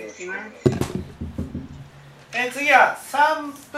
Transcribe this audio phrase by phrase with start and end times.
[0.00, 0.08] え
[2.52, 3.76] 次は三符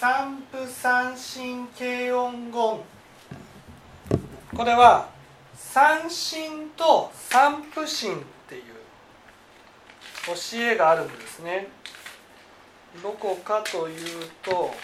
[0.00, 2.80] 三符三振軽音言。
[4.56, 5.08] これは
[5.54, 8.62] 三振と三符心っていう
[10.26, 11.68] 教えがあるんですね。
[13.00, 13.98] どこかという
[14.42, 14.74] と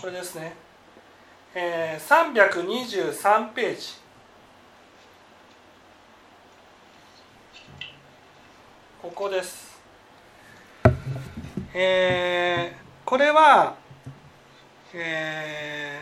[0.00, 0.56] これですね、
[1.54, 3.82] えー、323ページ。
[9.02, 9.78] ここです。
[11.74, 13.74] えー、これは、
[14.94, 16.00] え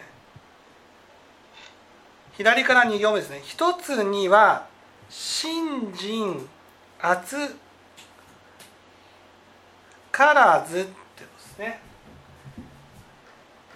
[2.32, 3.40] ー、左から2行目ですね。
[3.42, 4.68] 一つには
[5.08, 6.48] 信心
[7.00, 7.56] 厚
[10.12, 11.89] からずってですね。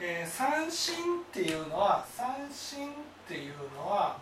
[0.07, 0.99] えー、三振っ
[1.33, 2.91] ていうのは三振っ
[3.27, 4.19] ていうのは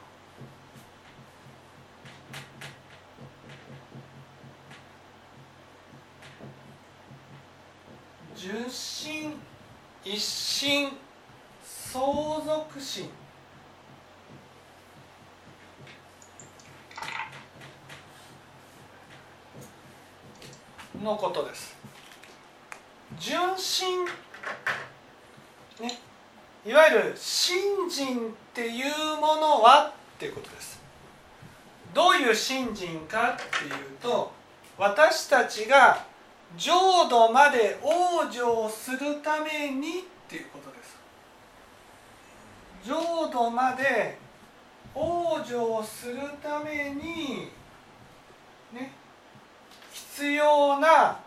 [8.37, 9.35] 純心
[10.05, 10.93] 一心
[11.65, 12.07] 相
[12.45, 13.11] 続心
[21.03, 21.77] のことです。
[23.19, 24.07] 純心
[25.81, 25.99] ね、
[26.67, 30.81] いわゆる信心っていうものはっていうことです。
[31.95, 34.33] どういう信心かっていうと
[34.79, 36.05] 私たちが
[36.57, 40.97] 浄土まで往生するためにっていうことです。
[42.85, 44.19] 浄土まで
[44.95, 47.49] 往生するために
[48.73, 48.93] ね
[49.93, 51.19] 必要な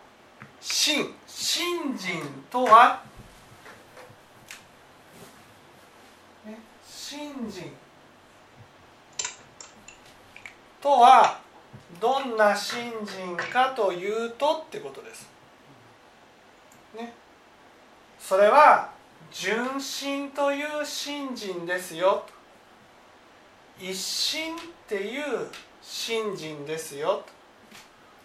[0.60, 3.02] 信信心とは
[7.08, 7.70] 信心
[10.82, 11.38] とは
[12.00, 15.28] どんな信心かというとってことです。
[16.96, 17.12] ね。
[18.18, 18.90] それは
[19.30, 22.26] 純真という信心ですよ。
[23.78, 24.58] 一心っ
[24.88, 25.22] ていう
[25.80, 27.24] 信心ですよ。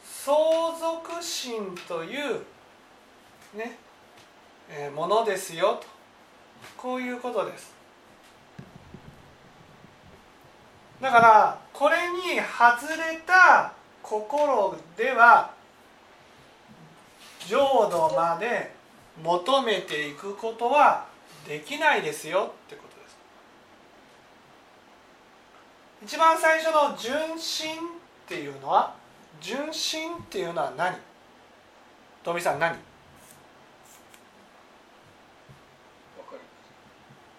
[0.03, 0.35] 相
[0.79, 2.39] 続心という
[3.55, 3.77] ね、
[4.71, 5.87] えー、ものですよと
[6.75, 7.70] こういうことです。
[11.01, 13.73] だからこれに外れた
[14.03, 15.51] 心では
[17.47, 18.71] 浄土まで
[19.23, 21.07] 求めていくことは
[21.47, 23.17] できないですよってことです。
[26.05, 27.79] 一番最初の純真っ
[28.27, 28.93] ていうのは
[29.41, 30.95] 純真っていうのは何？
[32.23, 32.77] 富さん何？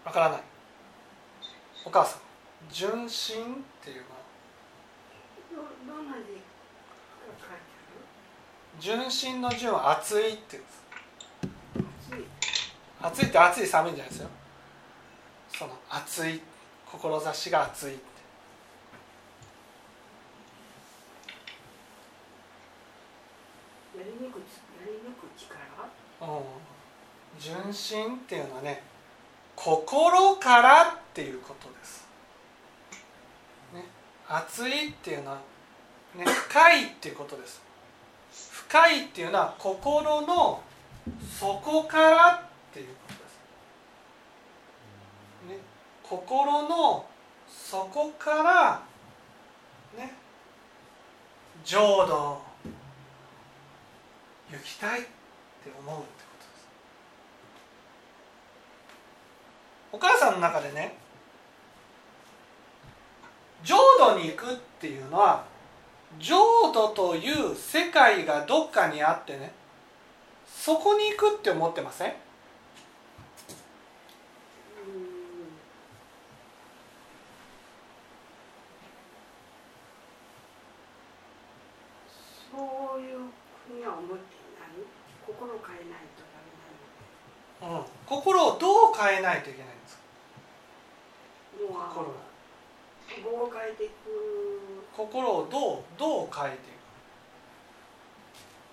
[0.05, 0.41] わからない。
[1.85, 2.32] お母さん
[2.71, 4.11] 純真っていうの？
[4.11, 4.17] は
[8.81, 10.63] 純真の純は熱いっていう
[13.01, 13.29] 熱い。
[13.29, 14.29] って熱い寒いんじゃないですよ。
[15.59, 16.41] その熱い
[16.91, 17.99] 志が熱い
[26.21, 26.29] うん、
[27.39, 28.83] 純真っていうのはね
[29.57, 32.02] 心からっていうことです
[34.33, 35.39] 熱いっていうのは、
[36.15, 37.61] ね、 深いっていうことです。
[38.33, 40.63] 深いっていうのは心の
[41.39, 42.41] 底からっ
[42.73, 43.21] ていうことで
[45.51, 45.59] す、ね、
[46.03, 47.07] 心の
[47.47, 48.83] 底から
[49.99, 50.15] ね
[51.63, 52.43] 浄土
[54.51, 55.11] 行きたいって
[55.79, 56.69] 思うってことです。
[59.93, 60.97] お母さんの中でね
[63.63, 65.45] 浄土に行くっていうのは
[66.19, 69.53] 浄土という世界がどっかにあってね
[70.47, 72.13] そこに行くって思ってません？
[82.53, 83.19] そういう
[83.67, 84.19] ふうには思ってない。
[85.27, 90.03] 心を変えないとダメなの、うん、心をどう変えないといけないんですか
[91.95, 92.13] 心を
[93.45, 93.93] を変えていく
[94.97, 96.59] 心をどうどう変えてい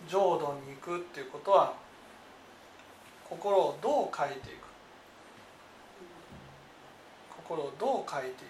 [0.07, 0.09] く。
[0.09, 1.73] 浄土に行くっていうことは
[3.29, 4.63] 心をどう変えていく？
[7.45, 8.49] 心をどう変えていく？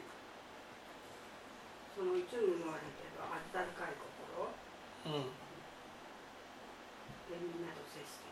[1.97, 3.91] そのいつも言われてる温かい
[5.03, 5.11] 心？
[5.17, 5.25] うん。
[7.27, 8.31] でみんなと接してい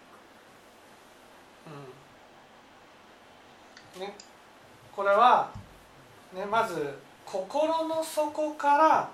[3.98, 3.98] く。
[3.98, 4.08] うん。
[4.08, 4.16] ね
[4.96, 5.52] これは
[6.34, 9.10] ね、まず心の底から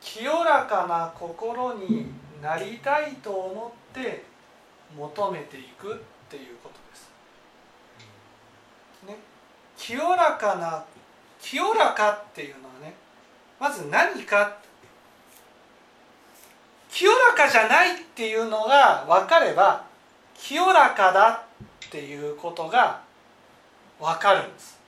[0.00, 2.06] 清らかな心に
[2.42, 4.24] なりたいと思って
[4.96, 5.96] 求めていくっ
[6.28, 7.10] ていうことです。
[9.06, 9.16] ね、
[9.76, 10.84] 清らかな
[11.40, 12.94] 清らかっていうのはね
[13.58, 14.56] まず何か。
[16.90, 19.84] 清らかじゃないっていうのが分かれば
[20.34, 21.44] 清らかだ
[21.86, 23.00] っていうことが
[24.00, 24.78] 分かるんです。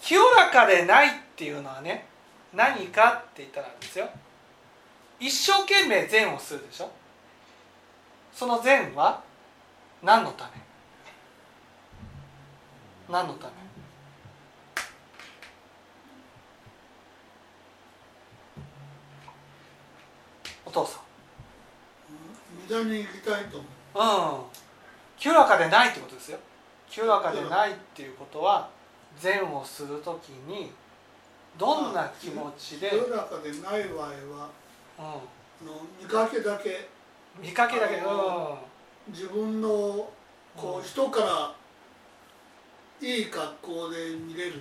[0.00, 2.06] 清らかでないっていうのはね
[2.52, 4.08] 何かって言ったらですよ。
[5.24, 6.90] 一生懸命善をするでしょ？
[8.30, 9.22] その善は
[10.02, 10.50] 何のため？
[13.10, 13.52] 何のため？
[20.66, 21.00] お父さん。
[22.68, 23.56] 無駄に行きたいと
[23.94, 24.36] 思う。
[24.36, 24.44] うん。
[25.16, 26.38] 清らかでないってことですよ。
[26.90, 28.68] 清らかでないっていうことは
[29.18, 30.70] 善をするときに
[31.56, 34.50] どんな気持ちで、清らかでない場合は
[36.00, 36.70] 見かけだけ。
[36.70, 38.00] ん、見かけだけ。
[38.00, 38.58] あど、
[39.08, 39.68] 自分の
[40.56, 41.54] こう人から
[43.00, 44.54] いい格好で見れるよ。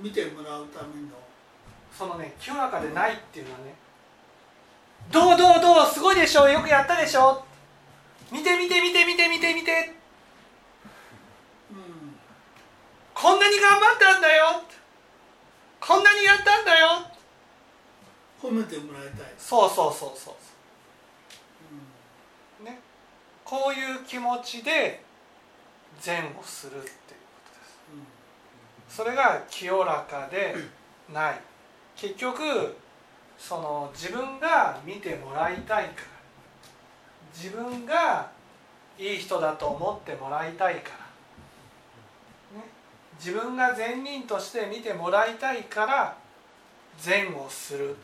[0.00, 1.08] み見てもらうための。
[1.96, 3.74] そのね清らかでないっていうのはね。
[5.10, 7.44] どうどうどうすごいでしょよくやったでしょ。
[8.32, 9.94] 見て見て見て見て見て見て。
[11.70, 12.16] うん。
[13.14, 14.62] こんなに頑張ったんだよ。
[15.80, 17.15] こんなにやったんだよ
[18.42, 20.34] 褒めてもらいたい、そうそうそうそう。
[22.62, 22.80] うね。
[23.44, 25.02] こういう気持ちで
[26.00, 26.96] 善をするっていうこ
[27.52, 27.78] とです。
[27.94, 28.06] んうん。
[28.88, 30.54] それが清らかで
[31.12, 31.40] ない。
[31.96, 32.76] 結局
[33.38, 36.16] その自分が見てもらいたいから。
[37.36, 38.30] 自分が
[38.98, 40.90] いい人だと思ってもらいたいか
[42.54, 42.64] ら、ね、
[43.18, 46.16] 自分が善人として見てもらいたいから
[46.98, 47.96] 善をする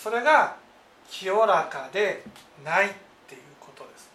[0.00, 0.54] それが
[1.10, 2.22] 清らかで
[2.64, 2.90] ないっ
[3.26, 4.08] ていうことです。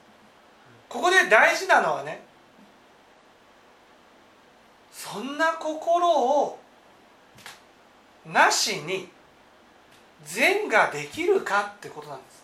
[0.88, 2.24] ここで大事なのはね
[4.94, 6.58] そんな心を
[8.26, 9.10] なしに
[10.24, 12.44] 善ができるかってことなんです。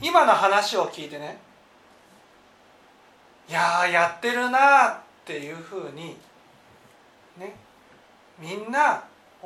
[0.00, 1.38] 今の話を聞いてね
[3.48, 6.16] いややってるなっていうふうに
[7.38, 7.56] ね
[8.38, 9.02] みんな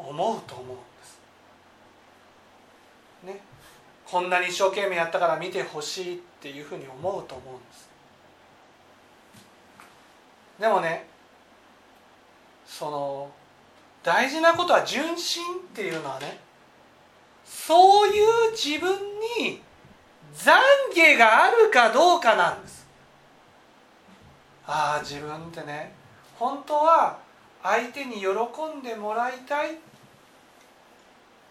[0.08, 1.20] 思うと思うんです。
[3.24, 3.40] ね。
[4.06, 7.88] こんなに一生懸命やったから見てほしいっていうふうに思うと思うんです。
[10.58, 11.06] でもね
[12.66, 13.30] その
[14.02, 16.38] 大事なことは純真っていうのはね
[17.44, 18.90] そういう自分
[19.38, 19.60] に
[20.34, 20.52] 懺
[20.94, 22.86] 悔があるかどうかなんです。
[24.66, 25.92] ああ自分ってね
[26.38, 27.18] 本当は
[27.62, 28.28] 相手に喜
[28.78, 29.78] んでもらいたいっ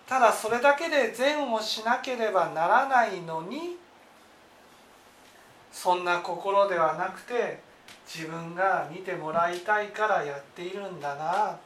[0.10, 3.78] ただそれだけで善をしなければならないのに
[5.72, 7.60] そんな心ではなくて
[8.08, 11.60] 自分が見てもらいたいからやっているんだな。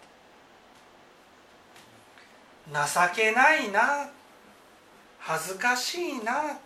[2.70, 4.10] 情けないな。
[5.20, 6.58] 恥ずかしいな。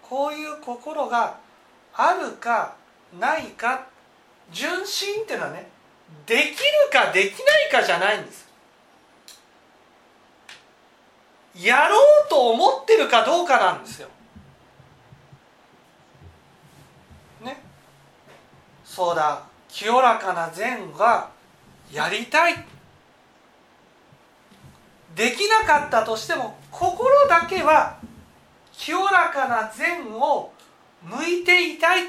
[0.00, 1.36] こういう心が
[1.92, 2.76] あるか
[3.20, 3.86] ないか
[4.50, 5.68] 純真っていうのはね
[6.24, 6.54] できる
[6.90, 8.47] かできないかじゃないんです。
[11.60, 14.08] やろうと思ってるかどうかなんですよ。
[17.44, 17.60] ね。
[18.84, 21.30] そうだ清らかな善が
[21.92, 22.64] やりたい。
[25.14, 27.98] できなかったとしても心だけは
[28.72, 30.52] 清らかな善を
[31.02, 32.08] 向いていたいっ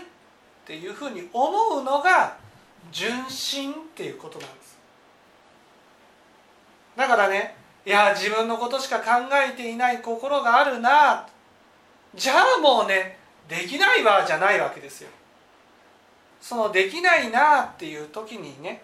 [0.66, 2.38] ていうふうに思うのが
[2.92, 4.78] 純真っていうことなんです。
[6.96, 7.59] だからね
[7.90, 11.28] いや自分のことしか考えていない心があるな。
[12.14, 13.18] じゃあもうね
[13.48, 15.10] できないわじゃないわけですよ。
[16.40, 18.84] そのできないなっていう時にね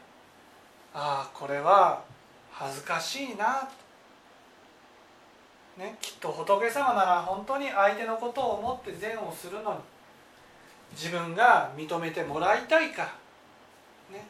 [0.91, 2.01] ああこれは
[2.51, 3.69] 恥ずかしいな。
[5.77, 9.79] ね、きっと仏様なら本当に相手のことを思って善をするのに
[10.93, 14.25] 自分が認めてもらいたいから、ね、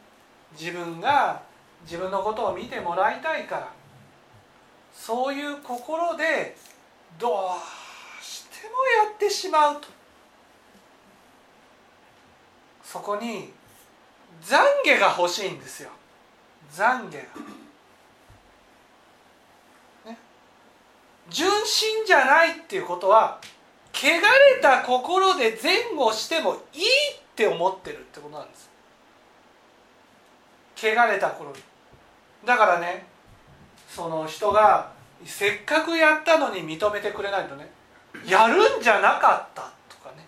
[0.52, 1.40] 自分が
[1.84, 3.75] 自分のことを見てもらいたいから。
[4.96, 6.56] そういう心で
[7.18, 9.88] どうしてもやってしまうと。
[12.82, 13.52] そこに
[14.42, 15.90] 懺悔が欲しいんですよ。
[16.72, 17.20] 懺悔が。
[21.28, 23.40] 純真じゃないっていうことは
[23.92, 26.86] 汚れた心で善をしてもいいっ
[27.34, 28.70] て思ってるってことなんです。
[30.76, 31.52] 汚れた頃
[32.44, 33.06] だからね
[33.96, 34.92] その人が
[35.24, 37.66] せっかくやったのに認めてくれないとね
[38.26, 40.26] やるんじゃなかったとかね。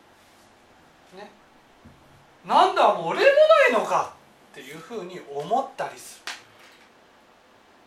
[1.14, 1.30] ね。
[2.46, 3.25] なんだもう俺も
[3.72, 4.14] ないのか
[4.52, 6.32] っていうふうに思ったりする。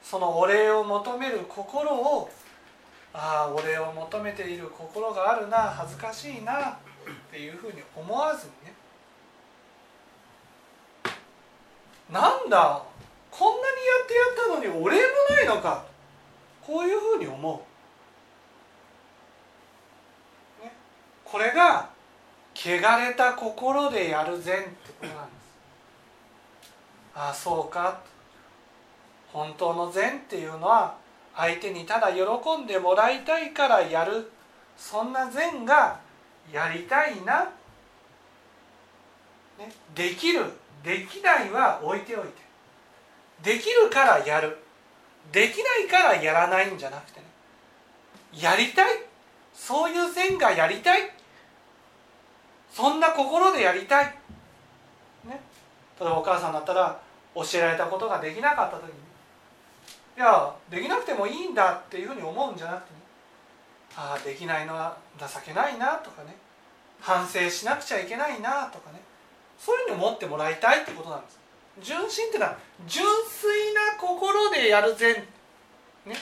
[0.03, 2.29] そのお礼を求める心を
[3.11, 6.75] ああお礼を求めている心があるな恥ずかしいなっ
[7.31, 8.73] ていうふうに思わずにね。
[12.11, 12.83] なんだ
[13.31, 14.19] こんなにやってや
[14.59, 15.83] ったのにお礼もないのか。
[16.61, 17.65] こういうふうに思
[20.61, 20.71] う、ね、
[21.25, 21.89] これが
[22.53, 25.41] 汚れた心でやる善ってことなんです。
[27.15, 27.99] ああそうか。
[29.33, 30.95] 本当の善っていうのは
[31.35, 32.21] 相手にただ喜
[32.61, 34.31] んでもらいたいからやる。
[34.77, 35.99] そんな善が
[36.51, 37.45] やりたいな、
[39.57, 40.45] ね、できる。
[40.83, 42.50] できないは置いておいて。
[43.43, 44.57] できるからやる。
[45.31, 47.25] できないからやらないんじゃなくてね。
[48.33, 48.99] やりたい。
[49.53, 51.11] そういう善がやりたい。
[52.71, 54.05] そんな心でやりたい、
[55.25, 55.41] ね、
[55.99, 57.01] 例えばお母さんだったら
[57.35, 58.91] 教えられたことができなかった時に。
[60.17, 62.99] いやできなくてもいいんだっていうふうに思うんじゃなくてね。
[63.97, 66.35] ああできないのは情けないなとかね。
[67.01, 69.01] 反省しなくちゃいけないなとかね。
[69.59, 71.40] そういうふうに思ってもらいたいってことなんです。
[71.79, 75.15] 純真っていうのは純粋な心でやる善。
[76.05, 76.13] ね。
[76.13, 76.15] っ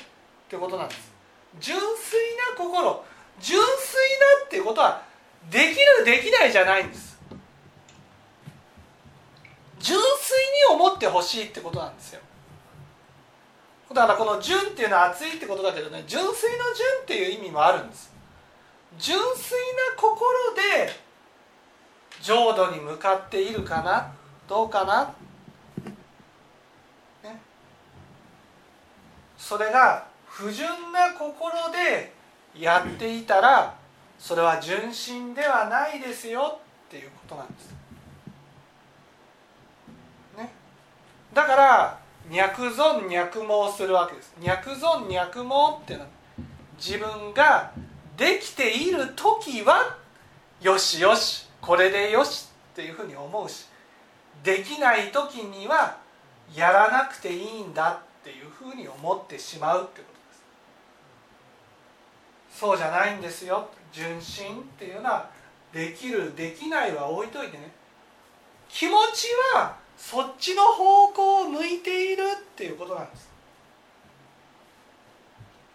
[0.50, 1.12] てことなんです。
[1.60, 2.20] 純粋
[2.56, 3.04] な心。
[3.40, 3.66] 純粋
[4.42, 5.04] なっていうことは
[5.50, 5.64] でき
[6.00, 7.18] るできないじゃないんです。
[9.80, 10.38] 純粋
[10.72, 12.22] に思ってほしいってことなんですよ。
[13.94, 18.12] だからこの純っていうのは熱いってことだけどね純粋の純っていう意味もあるんです。
[19.00, 19.58] 純粋
[19.96, 20.94] な心で
[22.22, 24.12] 浄土に向かっているかな？
[24.48, 25.14] どうかな、
[29.50, 32.14] それが不純な心で
[32.56, 33.74] やっていたら
[34.20, 37.76] それは純真ではないですよっていうことなんです。
[40.38, 40.52] ね、
[41.34, 44.36] だから脈存脈毛するわけです。
[44.40, 46.12] 脈存脈毛っていうのは
[46.78, 47.72] 自分が
[48.18, 49.98] できている時は
[50.62, 53.66] よしよしこれでよしっていうふうに思うし
[54.44, 55.98] できない時には
[56.54, 60.20] やらなくていいんだっていうふうに思ってしまうってことで
[62.54, 62.60] す。
[62.60, 63.68] そうじゃないんですよ。
[63.92, 65.32] 純真っていうのは
[65.74, 67.72] できるできないは置いといてね。
[68.70, 73.30] 気持ちはそっちの方向を向いているっていうことなんです。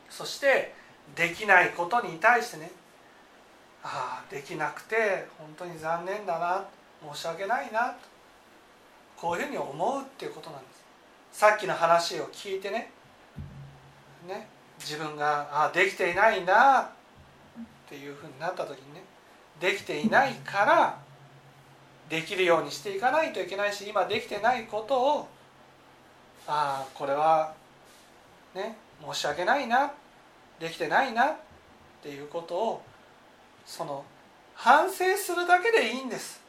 [0.09, 0.73] そして
[1.17, 2.71] できないことに対してね。
[3.83, 6.65] ああできなくて本当に残念だな。
[7.13, 7.89] 申し訳ないな。
[7.89, 7.97] と
[9.17, 10.84] こういうふうに思うっていうことなんです。
[11.35, 12.93] さっきの話を聞いてね。
[14.29, 14.47] ね。
[14.79, 16.89] 自分があできていないなっ
[17.89, 19.03] ていうふうになった時にね。
[19.61, 20.97] できていないから
[22.09, 25.29] できるようにしていかないといけないし今できてないことを
[26.47, 27.53] ああこれは
[28.55, 29.93] ね申し訳ないな
[30.61, 31.37] できてないなっ
[32.01, 32.83] ていうことを
[33.67, 34.05] その
[34.55, 36.41] 反省するだけでいいんです。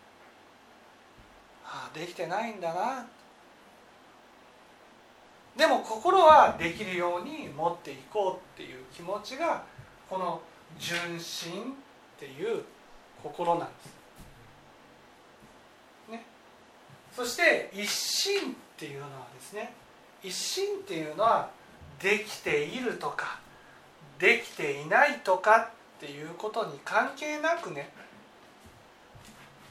[1.66, 3.08] ああできてないんだな
[5.58, 9.64] でも心はできるように持っていこうっていう気持ちが
[10.10, 10.42] この
[10.78, 11.66] 純真っ
[12.20, 12.64] ていう
[13.24, 13.96] 心なんです。
[16.12, 16.26] ね、
[17.16, 19.74] そして一心っていうのはですね
[20.22, 21.50] 一心っていうのは
[22.02, 23.40] できているとか
[24.20, 27.90] できていないとかっていうことに関係なくね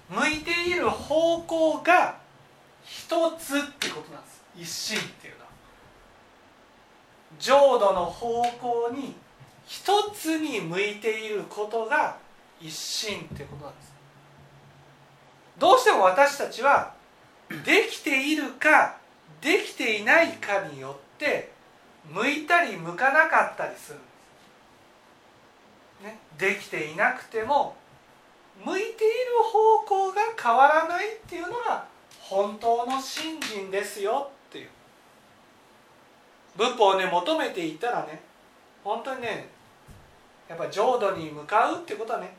[0.09, 2.17] 向いている方向が
[2.85, 4.45] 一つってことなんです。
[4.57, 5.44] 一心っていうのは。
[7.39, 9.15] 浄土の方向に
[9.67, 12.17] 一つに向いていることが
[12.61, 13.95] 一心っていうことなんです。
[15.59, 16.95] どうしても私たちは
[17.65, 18.97] できているか
[19.41, 21.53] できていないかによって
[22.11, 24.05] 向いたり向かなかったりするんで
[26.01, 27.77] す、ね、できていなくても
[28.65, 28.97] 向いている
[29.43, 31.87] 方向が変わらないっていうのが
[32.21, 34.34] 本当の信心ですよっ
[36.57, 38.21] 仏法をね求めていったらね
[38.83, 39.49] 本当にね
[40.49, 42.37] やっぱ浄土に向かうってことはね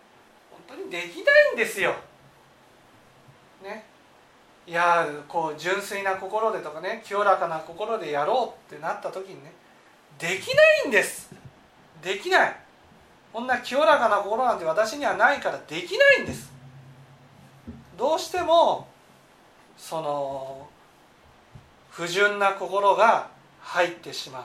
[0.67, 1.95] 本当にできないんですよ。
[3.63, 3.95] ね。
[4.67, 9.51] いやこう純粋な心でとかね清らかな心でやろうってなった時にね
[10.17, 11.29] できないんです
[12.01, 12.55] できない
[13.31, 16.51] こんな清らかな心なんて私にはないからできないんです
[17.95, 18.88] どうしても
[19.77, 20.67] その
[21.91, 23.29] 不純な心が
[23.65, 24.43] 入ってしまう。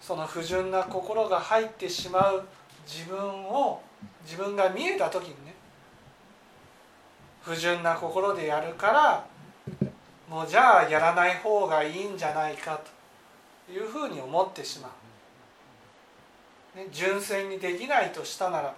[0.00, 2.44] その不純な心が入ってしまう。
[2.86, 3.80] 自分を
[4.24, 5.54] 自分が見えた時にね。
[7.44, 9.26] 不純な心でやるから
[10.28, 12.80] もうじゃあやらない方がいいんじゃないか
[13.66, 14.90] というふうに思ってしま
[16.74, 18.74] う、ね、純粋にできないとしたならば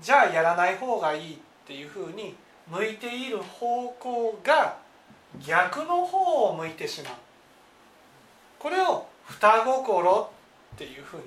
[0.00, 2.34] じゃあやらない方がいいっていうふうに
[2.70, 4.78] 向いている方向が
[5.46, 7.12] 逆の方を向いてしまう。
[9.40, 10.28] 双心っ
[10.76, 11.22] ていうふうに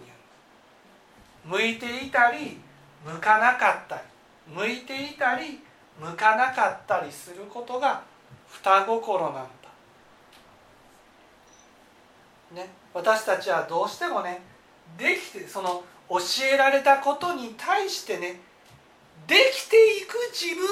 [1.45, 2.59] 言う向いていたり
[3.05, 4.01] 向かなかったり
[4.53, 5.59] 向いていたり
[5.99, 8.01] 向かなかったりすることが
[8.49, 9.41] 双心なんだ、
[12.53, 14.41] ね、私たちはどうしてもね
[14.97, 16.17] できてその教
[16.53, 18.41] えられたことに対してね
[19.27, 20.67] できていく自分が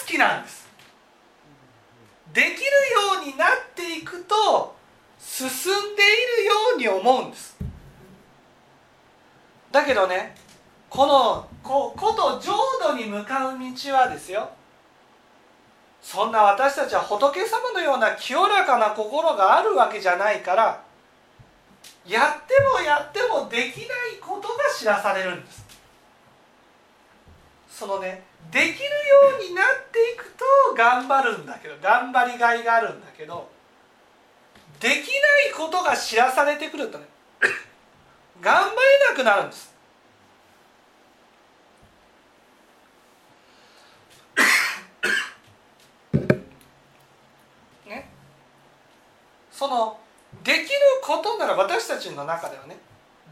[0.00, 0.68] 好きなんです。
[2.34, 2.58] できるよ
[3.22, 4.74] うになっていくと
[5.24, 7.56] 進んでいるように思うんです。
[9.70, 10.34] だけどね
[10.90, 12.52] このここと浄
[12.82, 14.50] 土に向かう道はですよ。
[16.02, 20.82] そんな私たちは仏様のような清らかな心があるわけじゃないから
[22.04, 25.64] やってもやってもできないことが知らされるんです。
[27.70, 28.76] そのねできるよ
[29.40, 33.48] うになっていくと頑張るんだけど頑張りがいがあるんだけど
[34.82, 35.02] できない
[35.56, 37.04] ことが知らされてくるとね
[38.42, 38.74] 頑張れ
[39.10, 39.72] なくなるんです。
[47.86, 48.08] ね。
[49.52, 50.00] その
[50.42, 50.66] できる
[51.00, 52.76] ことなら私たちの中ではね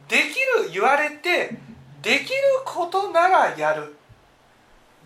[0.06, 1.50] できる言われて
[2.00, 3.96] できることならやる。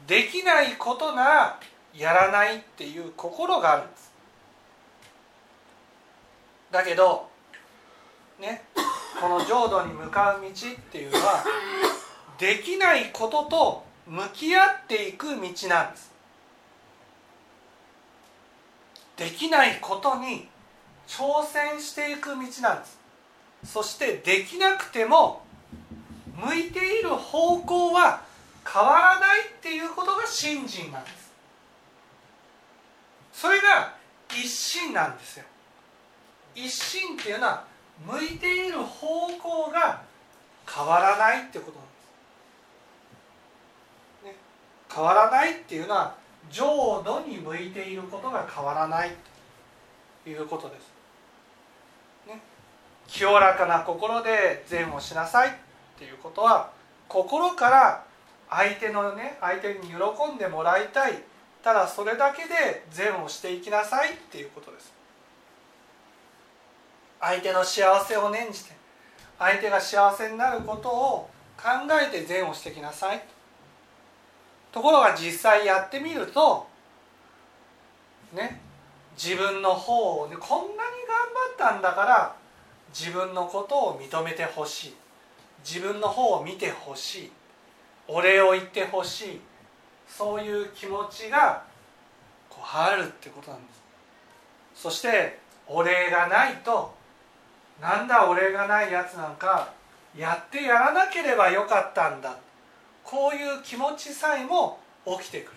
[0.06, 1.58] できないことなら
[1.94, 4.12] やらないっていう心があるんです
[6.74, 7.28] だけど
[8.40, 8.64] ね
[9.20, 10.52] この浄土に向かう道っ
[10.90, 11.44] ていうのは
[12.36, 16.12] できないことと向き合っていく道なんです。
[19.16, 20.48] できないことに
[21.06, 22.98] 挑戦していく道なんです。
[23.64, 25.42] そしてできなくても
[26.36, 28.22] 向いている方向は
[28.66, 31.32] 変わらないっていうことが信心なんです。
[33.32, 33.94] それが
[34.28, 35.44] 一心なんですよ。
[36.54, 37.64] 一心っていうのは
[38.06, 40.02] 向いている方向が
[40.68, 41.94] 変わらないってことなんで
[44.22, 44.36] す、ね、
[44.92, 46.14] 変わらないっていうのは
[46.50, 49.10] 浄土に向いていることが変わらない
[50.24, 50.92] ということです、
[52.28, 52.40] ね、
[53.06, 55.52] 清らかな心で善をしなさいっ
[55.98, 56.70] ていうことは
[57.08, 58.04] 心から
[58.50, 59.94] 相手のね相手に喜
[60.34, 61.22] んでもらいたい。
[61.64, 64.92] ただそれだけで善をしていきなさいっていうことです。
[67.26, 68.72] 相手の幸せを念じて
[69.38, 73.24] 相手が幸せになることを考えて善をしてきなさい。
[74.70, 76.66] ところが実際やってみると
[78.34, 78.60] ね
[79.16, 80.82] 自分の方を、ね、こんなに頑
[81.56, 82.36] 張ったんだから
[82.88, 84.94] 自分のことを認めてほしい。
[85.64, 87.32] 自分の方を見てほしい。
[88.06, 89.40] お礼を言ってほしい。
[90.06, 91.62] そういう気持ちが
[92.50, 93.82] こうあるってことなんです。
[94.82, 96.94] そしてお礼がないと
[97.80, 99.72] なんだお礼がないやつなんか
[100.16, 102.36] やってやらなければよかったんだ。
[103.02, 105.56] こういう気持ちさえも起きてくる。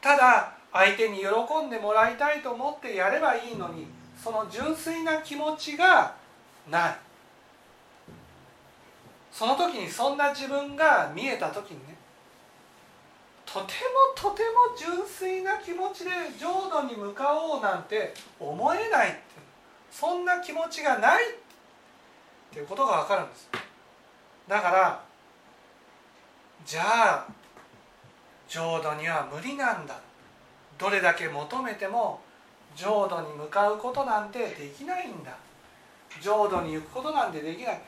[0.00, 1.26] ただ相手に喜
[1.66, 3.86] んでもらいたいと思ってやればいいのに
[4.22, 6.14] その純粋な気持ちが
[6.70, 6.96] ない。
[9.30, 11.96] その時にそんな自分が見えた時にね
[13.46, 13.74] とて
[14.16, 19.31] もとても純粋な気持ちで浄土に向かおうなんて思えないって
[19.92, 21.34] そんな気持ちがないっ
[22.50, 23.48] ていうことが分かるんです。
[24.48, 25.04] だから
[26.64, 27.26] じゃあ
[28.48, 30.00] 浄土には無理なんだ。
[30.78, 32.20] どれだけ求めても
[32.74, 35.36] 浄土に向かうことなんてできないんだ。
[36.20, 37.80] 浄土に行くことなんてできない。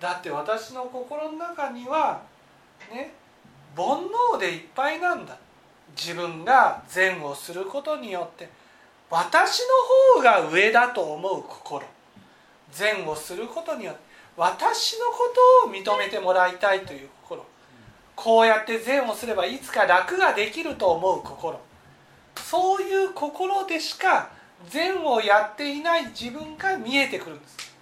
[0.00, 2.22] だって私の心の中には
[2.90, 3.12] ね
[3.76, 3.86] 煩
[4.34, 5.36] 悩でいっぱいなんだ。
[5.96, 8.61] 自分が善をすることによって。
[9.12, 9.60] 私
[10.16, 11.84] の方が上だと思う心。
[12.72, 14.00] 善をすることによって
[14.38, 15.30] 私のこ
[15.62, 17.44] とを認めてもらいたいという心。
[18.16, 21.60] こうやって善をすればいつか楽ができると思う心。
[22.36, 24.30] そういう心でしか
[24.70, 27.74] 善をやっていない自分が見えてくるんです。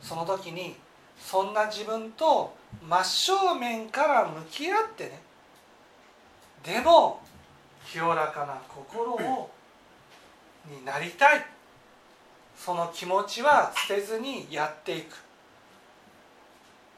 [0.00, 0.76] その時に
[1.18, 2.54] そんな自分と
[2.88, 5.20] 真正面から向き合ってね。
[6.62, 7.23] でも
[7.86, 9.50] 清らかな心を
[10.66, 11.46] になりたい。
[12.56, 15.16] その気持ちは捨てずにやっていく。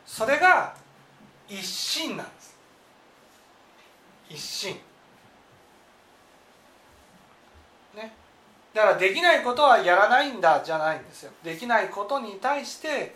[0.05, 0.75] それが
[1.49, 2.57] 一心なんです。
[4.29, 4.81] 一心。
[7.95, 8.15] ね。
[8.75, 11.33] だからできないことはやらないんだじゃないんですよ。
[11.43, 13.15] できないことに対して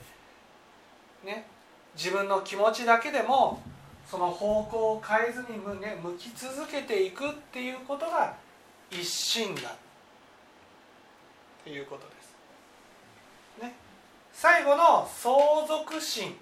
[1.24, 1.46] ね。
[1.96, 3.60] 自分の気持ちだけでも
[4.10, 8.34] その方向を変えずに向,、ね、向き続けていくっていうことが
[8.90, 9.74] 一心だっ
[11.62, 13.62] ていうことです。
[13.62, 13.74] ね、
[14.32, 16.36] 最後の相続心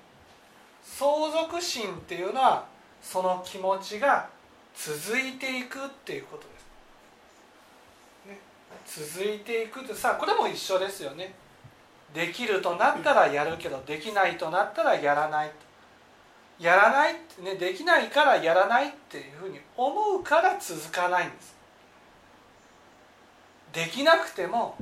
[0.83, 2.65] 相続心っていうのは
[3.03, 4.31] その気持ちが
[4.75, 6.49] 続いていくっていうことで
[8.97, 9.11] す。
[9.11, 11.35] ね、続いていくってさあこれも一緒ですよね。
[12.15, 15.51] できるとなったらやるけどできないとなったらやらない
[16.59, 21.57] やらないってねできないからやらないっていうふうに思うから続かないんです。
[23.73, 24.77] できなくても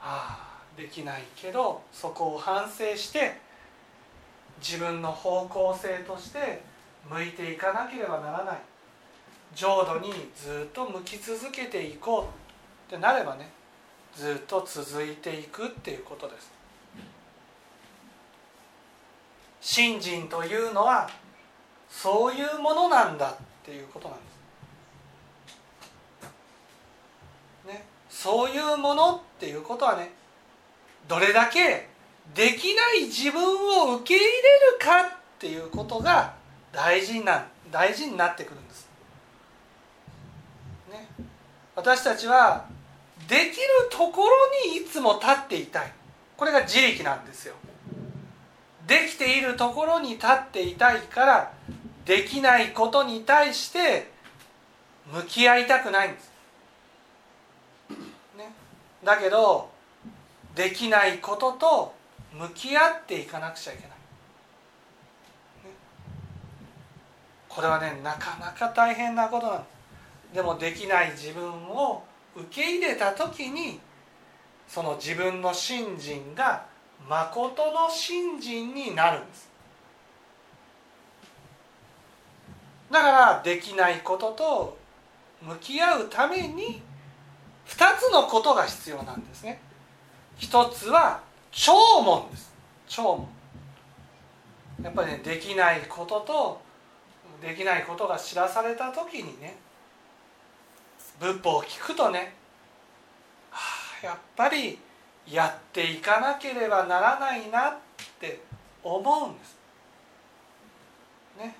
[0.00, 3.40] ああできないけどそこを反省して
[4.60, 6.62] 自分の方向性として
[7.08, 8.58] 向いていかなければならない。
[9.54, 12.28] 浄土にずっと向き続けていこ
[12.90, 13.50] うってなればね
[14.14, 16.57] ずっと続いていくっていうことです。
[19.60, 21.08] 信心というのは
[21.90, 24.24] そういうものなんだっていうことなんで
[27.66, 27.78] す。
[27.78, 27.84] ね。
[28.08, 30.12] そういうものっていうことはね
[31.06, 31.88] どれだけ
[32.34, 34.26] できない自分を受け入れ
[34.72, 36.34] るかっていうことが
[36.72, 38.88] 大事な大事になってくるんです、
[40.90, 41.08] ね、
[41.74, 42.66] 私たちは
[43.28, 43.52] できる
[43.90, 44.36] ところ
[44.72, 45.92] にいつも立っていたい。
[46.36, 47.54] これが自力なんですよ。
[48.88, 51.52] できているところに立っていたいから
[52.06, 54.10] できないことに対して
[55.12, 56.32] 向き合いたくないんです、
[58.38, 58.50] ね、
[59.04, 59.70] だけど
[60.56, 61.94] できないことと
[62.32, 63.96] 向き合っていかなくちゃいけない、ね、
[67.46, 69.68] これはねなかなか大変なことなんで
[70.32, 70.34] す。
[70.34, 72.02] でもできない自分を
[72.34, 73.80] 受け入れた時に
[74.66, 76.64] その自分の信心が
[77.06, 79.48] 誠の信心になるんです。
[82.90, 84.78] だからできないことと
[85.42, 86.80] 向き合うために
[87.66, 89.60] 2つのことが必要なんですね。
[90.36, 92.52] 一つは聴聞です。
[92.86, 93.26] 聴
[94.78, 94.84] 聞。
[94.84, 96.60] やっぱりねできないことと
[97.42, 99.56] できないことが知らされた時にね
[101.20, 102.32] 仏法を聞くとね、
[103.50, 103.58] は
[104.02, 104.78] あ、やっぱり
[105.30, 107.76] やっていかなければならないなっ
[108.20, 108.40] て
[108.82, 109.56] 思うんです。
[111.38, 111.54] ね。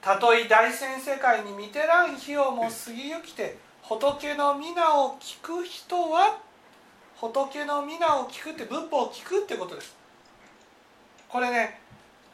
[0.00, 6.38] たとえ大先世界に見てらん日をも過ぎゆきて仏の皆を聞く人は
[7.16, 9.96] 仏の皆を聞くって仏法を聞くってことです。
[11.28, 11.80] これね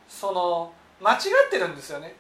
[0.08, 2.14] その間違ってるんですよね。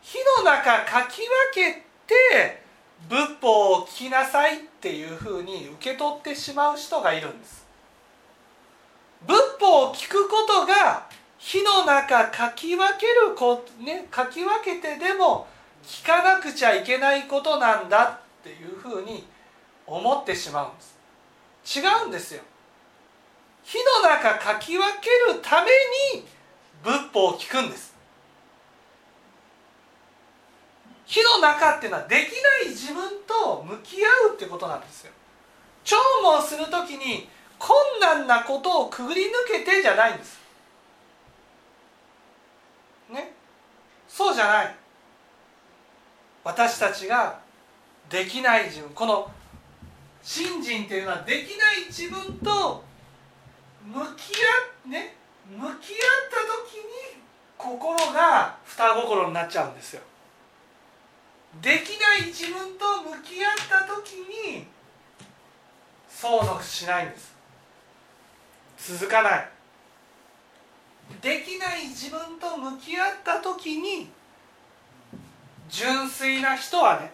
[0.00, 2.62] 火の中かき分けて
[3.08, 7.67] 仏法を聞きなさいっていうふうに受け取ってしまう人がいるんです
[9.26, 11.06] 仏法を聞くことが
[11.38, 15.46] 火の中かき分けるこ、ね、かき分けてでも
[15.82, 19.26] 聞かなくちゃいけないことなんだっていうふうに
[19.86, 20.98] 思ってしまうんです。
[21.80, 22.42] 違うんですよ。
[23.62, 25.70] 火の中かき分けるため
[26.14, 26.26] に
[26.82, 27.94] 仏法を聞くんです。
[31.06, 32.18] 火の中っていうのはでき
[32.66, 35.12] ない自分と向き合うってことなんですよ。
[35.84, 37.28] 聴聞する時に
[37.58, 40.38] 困難なことをくぐり抜けてじゃないんです。
[43.10, 43.32] ね。
[44.08, 44.74] そうじゃない。
[46.44, 47.40] 私たちが
[48.08, 48.90] できない自分。
[48.90, 49.30] この
[50.22, 52.84] 信心っていうのはできない自分と
[53.84, 55.14] 向き合っね。
[55.48, 55.80] 向き合った
[56.64, 57.22] 時に
[57.56, 60.02] 心が双心になっちゃうんですよ。
[61.62, 64.66] できない自分と向き合った時に
[66.08, 67.37] 相続しないんです。
[68.88, 69.48] 続かない。
[71.20, 74.08] できない自分と向き合った時に
[75.68, 77.12] 純粋な人はね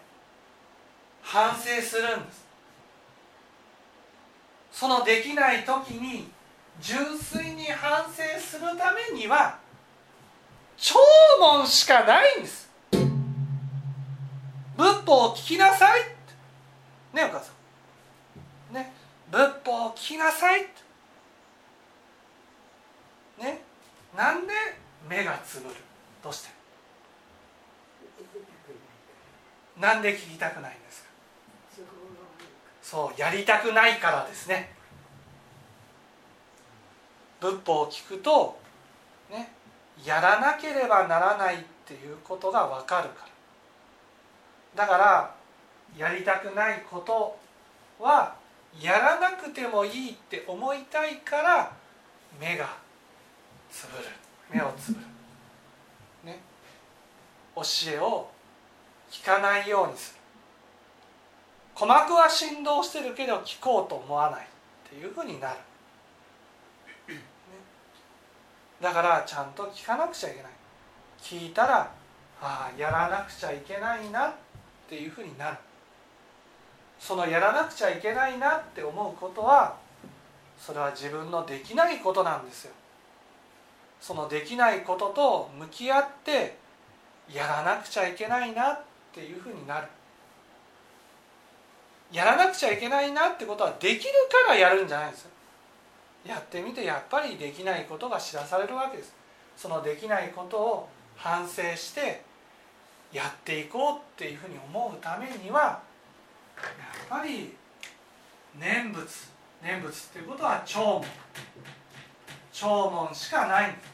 [1.20, 2.44] 反省するんです。
[4.70, 6.28] そのできない時に
[6.80, 9.58] 純粋に反省するためには
[10.76, 10.94] 聴
[11.40, 12.70] 聞しかないんです。
[14.76, 16.02] 仏法を聞きなさい
[17.12, 17.50] ねお母さ
[18.70, 18.74] ん。
[18.74, 18.92] ね
[19.32, 20.83] 仏法を聞きなさいって。
[23.44, 23.62] ね
[24.16, 24.52] なんで
[25.08, 25.74] 目がつぶる？
[26.22, 26.48] どうして？
[29.78, 31.08] なんで聞きたくないんですか？
[32.82, 34.72] そうやりたくないからですね。
[37.40, 38.58] 仏法を聞くと
[39.30, 39.52] ね
[40.04, 43.26] やらなければならないっていうことが分かるか
[44.76, 44.86] ら。
[44.86, 45.34] だから
[45.96, 47.38] やりたくないこと
[48.02, 48.34] は
[48.80, 51.72] やらなくてもいいって思いたいから
[52.40, 52.68] 目が
[53.74, 54.04] つぶる。
[54.50, 55.06] 目をつぶる。
[56.22, 56.38] ね。
[57.56, 58.30] 教えを
[59.10, 60.20] 聞かないようにする。
[61.74, 65.56] 鼓膜は振動してるけど聞こうと思わないっていうふうになる、
[67.08, 67.20] ね、
[68.80, 70.52] だからちゃんと聞かなくちゃいけない。
[71.20, 71.90] 聞いたら
[72.40, 74.34] ああやらなくちゃいけないなっ
[74.88, 75.56] ていうふうになる。
[77.00, 79.76] そのやらなくちゃいけないなって思うことは
[80.56, 82.72] それは自分のできないことなんですよ。
[84.06, 86.58] そのできないことと向き合って
[87.32, 88.80] やらなくちゃいけないなっ
[89.14, 89.86] ていうふうになる。
[92.12, 94.12] やらなくちゃいけないなってことはできる
[94.46, 95.30] からやるんじゃないんですよ。
[96.26, 99.14] やってみてやっぱりできないことが知らされるわけです。
[99.56, 102.20] そのできないことを反省して
[103.10, 105.80] やっていこうっていうふうに思うためにはや
[107.06, 107.56] っぱり
[108.60, 109.30] 念仏。
[109.62, 111.06] 念仏っていうことは聴聞
[112.52, 113.93] 聴聞しかないんです。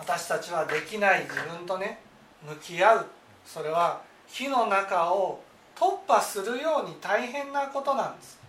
[0.00, 2.00] 私たちはできない自分とね
[2.42, 3.06] 向き合う。
[3.44, 5.42] それは火の中を
[5.76, 8.40] 突破するように大変なことなんです。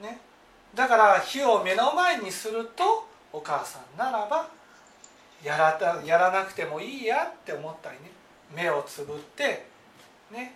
[0.00, 0.20] ね、
[0.74, 4.48] だから火を目の前にするとお母さんならば
[5.42, 8.10] やらたやらなくてもいいやって思ったりね。
[8.54, 9.66] 目をつぶって
[10.30, 10.54] ね。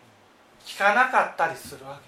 [0.64, 1.98] 聞かなかったりするわ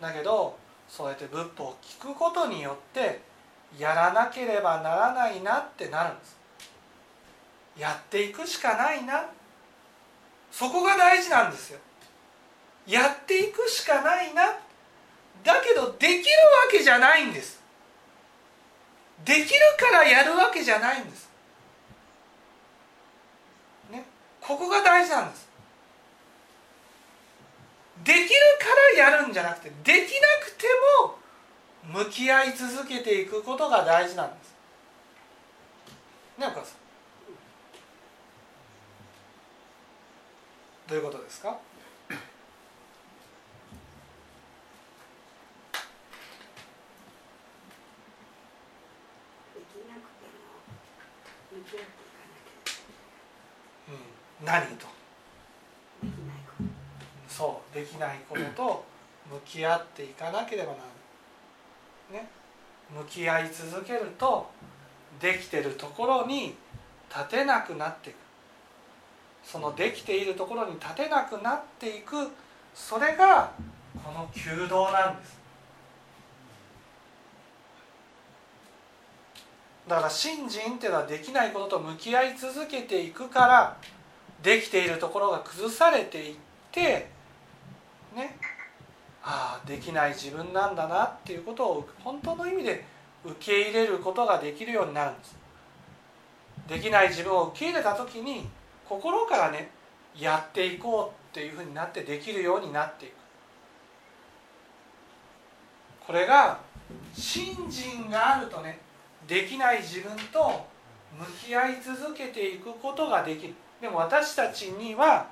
[0.00, 0.04] け。
[0.04, 0.56] だけど
[0.88, 3.20] そうやって仏法を聞くことによって
[3.78, 6.38] やらなければならないなってなるんです。
[7.78, 9.24] やっていくしかないな。
[10.50, 11.78] そこが大事なんですよ。
[12.86, 14.42] やっていくしかないな。
[15.44, 17.60] だけどできるわけじゃないんです。
[19.24, 21.30] できるからやるわけじゃないんです。
[23.90, 24.04] ね。
[24.40, 25.48] ここが大事なんです。
[28.04, 28.26] できる
[28.58, 30.66] からやるんじゃなくてできなくて
[31.02, 31.19] も
[31.82, 34.54] 向き合い続けていくことが大事なんです。
[36.38, 36.64] ねお母さん
[40.88, 41.58] どういうことですか？
[54.42, 54.86] 何と。
[57.28, 57.74] そう。
[57.74, 58.84] できないことと
[59.30, 60.86] 向き合っていかなければならない、
[62.12, 62.28] ね、
[62.96, 64.50] 向き合い続けると
[65.20, 66.54] できてるところに
[67.08, 68.16] 立てなくなっていく。
[69.42, 72.28] そのできているところに立てなくなっていく。
[72.74, 73.52] それが
[74.04, 75.40] この求道なんです。
[79.88, 83.76] だから信心っていうのはできないことと向き合い続けていくから
[84.40, 86.36] できているところが崩されていっ
[86.70, 87.08] て
[88.14, 88.38] ね
[89.22, 92.84] ああできない自分なんだなっていうことを本当の意味で
[93.24, 95.36] 受け入れることができるようになるんです。
[96.68, 98.48] できない自分を受け入れた時に
[98.88, 99.70] 心からね
[100.16, 103.12] やっていこうっていうふうになってできるようになっていく。
[106.06, 106.58] これが
[107.14, 108.80] 信心があるとね
[109.28, 110.66] できない自分と
[111.18, 113.54] 向き合い続けていくことができる。
[113.80, 115.28] でも私たちには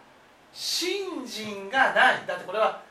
[0.52, 2.26] 信心がない。
[2.26, 2.82] だってこれは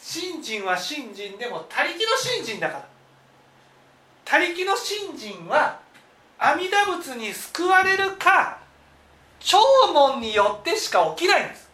[0.00, 2.88] 信心は信心でも他力の信心だから。
[4.24, 5.80] 他力の信心は
[6.38, 8.58] 阿弥陀仏に救われるか
[9.40, 9.58] 聴
[9.92, 11.68] 聞によってしか起きないんです、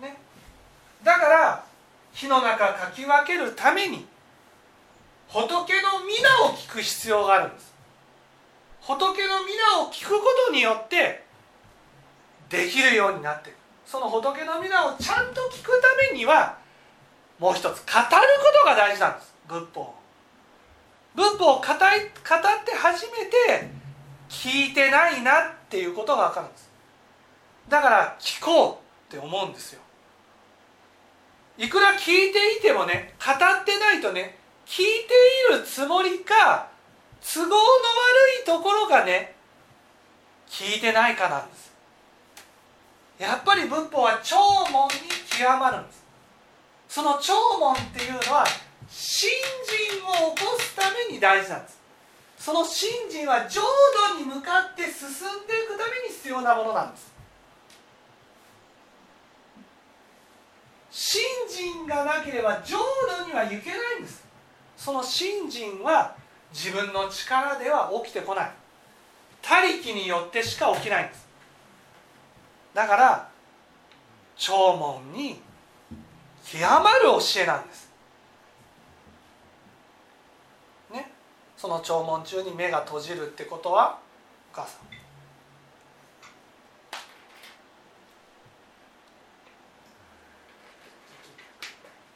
[0.00, 0.16] ね、
[1.02, 1.64] だから
[2.12, 4.06] 火の中かき分けるために
[5.28, 5.46] 仏
[5.82, 7.74] の皆を聞く必要があるんです。
[8.80, 11.22] 仏の皆を聞くことによって
[12.48, 13.57] できるようになっている
[13.90, 16.58] その仏の皆をちゃんと聞くためには
[17.38, 17.82] もう一つ語るこ
[18.62, 19.34] とが大事なんです。
[19.48, 19.94] 仏法。
[21.14, 23.70] 仏法を語い語って初めて
[24.28, 26.70] 聞いてないなっていうことが分かるんです。
[27.70, 29.80] だから聞こうって思うんですよ。
[31.56, 36.68] いくら聞いていてもね語ってないとね聞いているつもりか
[37.22, 37.58] 都合の悪
[38.42, 39.34] いところがね
[40.46, 41.67] 聞いてないかなんです。
[43.18, 46.04] やっぱり仏法は聴聞に極まるんです。
[46.88, 48.46] その聴聞っていうのは
[48.88, 49.28] 信
[49.64, 51.78] 心を起こすために大事なんです。
[52.38, 53.60] その信心は浄
[54.14, 57.12] 土に向かって進んでいくために必要要なものなんです。
[60.90, 62.78] 信心がなければ浄
[63.22, 64.24] 土には行けないんです。
[64.76, 66.14] その信心は
[66.52, 68.50] 自分の力では起きてこない。
[69.42, 71.27] 他力によってしか起きないんです。
[72.74, 73.28] だから
[74.36, 75.40] 弔問に
[76.44, 77.90] 極まる教えなんです。
[80.92, 81.10] ね？
[81.56, 83.98] その弔問中に目が閉じるってことは
[84.52, 84.86] お母さん。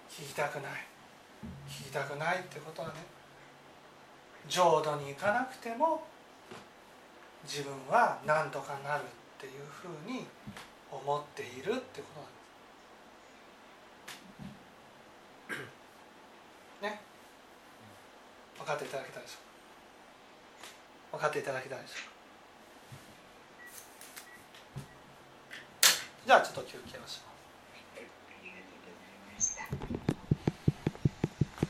[0.09, 0.73] 聞きたくない。
[1.69, 2.95] 聞きたくないってことはね
[4.47, 6.05] 浄土に行かなくても
[7.45, 9.03] 自分は何とかなる。
[9.03, 10.25] ってていうふうに
[10.93, 12.31] 思っているってことなん
[15.51, 16.93] です。
[16.95, 17.01] ね。
[18.57, 19.35] 分かっていただけたでしょ
[21.17, 21.19] うか？
[21.19, 22.13] 分かっていただけたでしょうか？
[26.25, 27.33] じゃあちょっと休憩をしま
[29.41, 29.59] す。